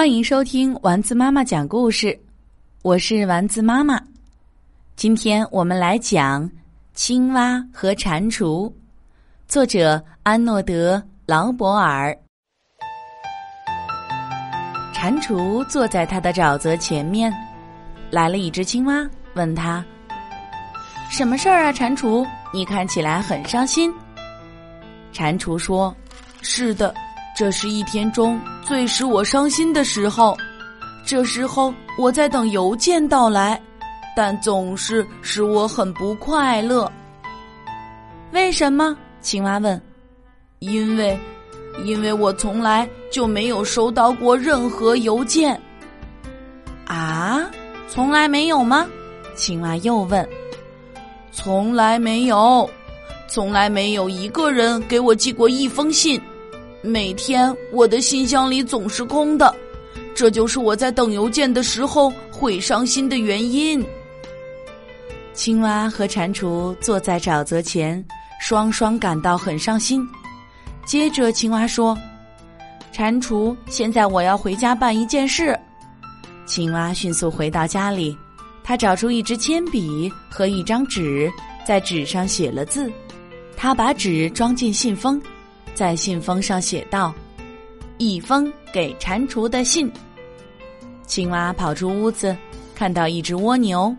[0.00, 2.18] 欢迎收听丸子妈妈讲故事，
[2.80, 4.00] 我是丸子妈妈。
[4.96, 6.42] 今天我们来讲
[6.94, 8.66] 《青蛙和蟾蜍》，
[9.46, 12.16] 作者安诺德·劳伯尔。
[14.94, 17.30] 蟾蜍坐在他的沼泽前面，
[18.10, 19.84] 来了一只青蛙，问他
[21.12, 22.26] ：“什么事儿啊，蟾蜍？
[22.54, 23.92] 你看起来很伤心。”
[25.12, 25.94] 蟾蜍说
[26.40, 26.94] ：“是的。”
[27.36, 30.36] 这是一天中最使我伤心的时候，
[31.06, 33.60] 这时候我在等邮件到来，
[34.14, 36.90] 但总是使我很不快乐。
[38.32, 38.96] 为什么？
[39.20, 39.80] 青蛙问。
[40.58, 41.18] 因为，
[41.84, 45.58] 因为我从来就没有收到过任何邮件。
[46.84, 47.50] 啊，
[47.88, 48.86] 从来没有吗？
[49.34, 50.28] 青蛙又问。
[51.32, 52.68] 从来没有，
[53.26, 56.20] 从来没有一个人给我寄过一封信。
[56.82, 59.54] 每天我的信箱里总是空的，
[60.14, 63.84] 这就是我在等邮件的时候会伤心的原因。
[65.34, 68.02] 青蛙和蟾蜍坐在沼泽前，
[68.40, 70.06] 双双感到很伤心。
[70.86, 71.96] 接着，青蛙说
[72.92, 75.58] ：“蟾蜍，现在我要回家办一件事。”
[76.46, 78.16] 青蛙迅速回到家里，
[78.64, 81.30] 他找出一支铅笔和一张纸，
[81.64, 82.90] 在纸上写了字。
[83.56, 85.20] 他把纸装进信封。
[85.74, 87.14] 在信封上写道
[87.98, 89.90] ：“一封给蟾蜍的信。”
[91.06, 92.36] 青蛙跑出屋子，
[92.74, 93.94] 看到一只蜗牛。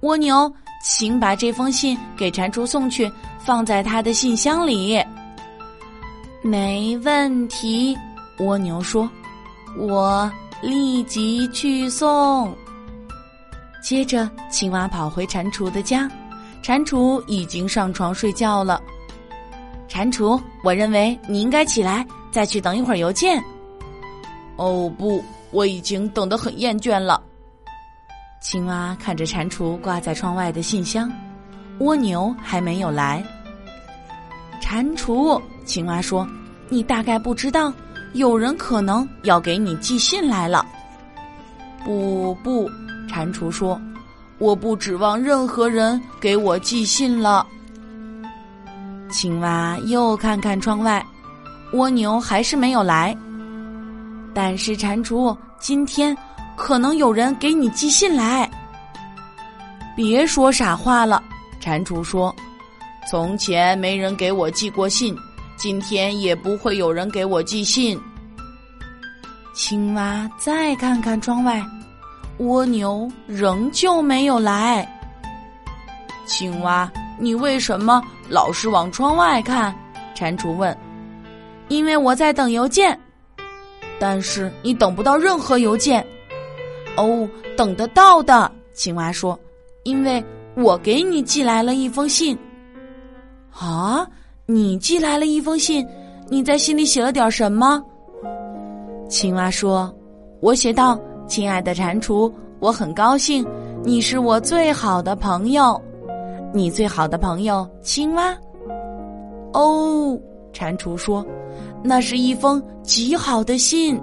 [0.00, 5.02] 蜗牛，请把这封信给蟾蜍送去，放在他的信箱里。
[6.42, 7.96] 没问题，
[8.38, 9.10] 蜗牛说
[9.78, 10.30] ：“我
[10.62, 12.54] 立即去送。”
[13.82, 16.10] 接着，青蛙跑回蟾蜍的家，
[16.62, 18.82] 蟾蜍已经上床睡觉了。
[19.88, 23.42] 蟾蜍，我认为你应该起来，再去等一会儿邮件。
[24.56, 27.22] 哦不，我已经等得很厌倦了。
[28.40, 31.10] 青蛙看着蟾蜍挂在窗外的信箱，
[31.78, 33.24] 蜗牛还没有来。
[34.60, 36.26] 蟾蜍，青蛙说
[36.68, 37.72] ：“你大概不知道，
[38.12, 40.66] 有人可能要给你寄信来了。”
[41.84, 42.68] 不不，
[43.08, 43.80] 蟾蜍说
[44.38, 47.46] ：“我不指望任何人给我寄信了。”
[49.14, 51.06] 青蛙又看看窗外，
[51.72, 53.16] 蜗牛还是没有来。
[54.34, 56.16] 但是蟾蜍，今天
[56.56, 58.50] 可能有人给你寄信来。
[59.94, 61.22] 别说傻话了，
[61.60, 62.34] 蟾蜍说
[63.08, 65.16] ：“从前没人给我寄过信，
[65.56, 67.96] 今天也不会有人给我寄信。”
[69.54, 71.64] 青蛙再看看窗外，
[72.38, 74.84] 蜗牛仍旧没有来。
[76.26, 76.90] 青蛙。
[77.18, 79.74] 你为什么老是往窗外看？
[80.14, 80.76] 蟾蜍问。
[81.68, 82.98] 因为我在等邮件，
[83.98, 86.04] 但是你等不到任何邮件。
[86.96, 89.38] 哦，等得到的，青蛙说。
[89.84, 90.22] 因为
[90.56, 92.38] 我给你寄来了一封信。
[93.50, 94.06] 啊，
[94.46, 95.86] 你寄来了一封信？
[96.28, 97.82] 你在信里写了点什么？
[99.08, 99.94] 青蛙说
[100.40, 103.46] ：“我写道，亲爱的蟾蜍，我很高兴，
[103.82, 105.80] 你是我最好的朋友。”
[106.56, 108.32] 你最好的朋友青蛙。
[109.52, 110.16] 哦，
[110.52, 111.26] 蟾蜍说
[111.82, 114.00] ：“那是一封极好的信。”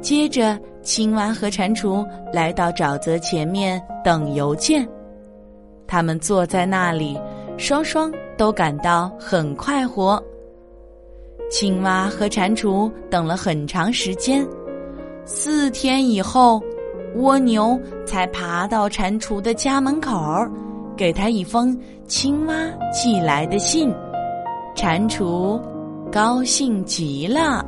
[0.00, 4.88] 接着，青蛙和蟾蜍来到沼泽前面等邮件。
[5.88, 7.20] 他们坐在那里，
[7.58, 10.22] 双双都感到很快活。
[11.50, 14.46] 青蛙和蟾蜍等了很长时间，
[15.24, 16.62] 四天以后，
[17.16, 20.14] 蜗牛才爬到蟾蜍的家门口。
[20.96, 22.54] 给他一封青蛙
[22.92, 23.92] 寄来的信，
[24.74, 25.60] 蟾蜍
[26.10, 27.64] 高兴极了。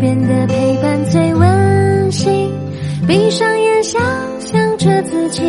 [0.00, 2.52] 边的陪伴最温馨。
[3.06, 4.00] 闭上眼，想
[4.40, 5.42] 象着自己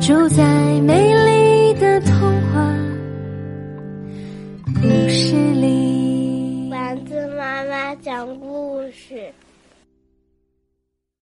[0.00, 0.44] 住在
[0.80, 2.14] 美丽的童
[2.52, 2.74] 话
[4.80, 6.68] 故事里。
[6.70, 9.32] 丸子妈妈讲故事。